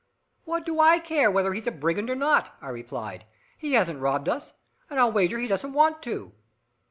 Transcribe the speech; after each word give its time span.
"What 0.45 0.65
do 0.65 0.79
I 0.79 0.97
care 0.97 1.29
whether 1.29 1.53
he's 1.53 1.67
a 1.67 1.71
brigand 1.71 2.09
or 2.09 2.15
not," 2.15 2.57
I 2.59 2.69
replied. 2.69 3.23
"He 3.55 3.73
hasn't 3.73 3.99
robbed 4.01 4.29
us, 4.29 4.51
and 4.89 4.99
I'll 4.99 5.11
wager 5.11 5.37
he 5.37 5.45
doesn't 5.45 5.73
want 5.73 6.01
to." 6.01 6.31